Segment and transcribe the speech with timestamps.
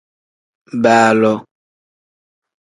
[0.83, 1.37] Baaloo.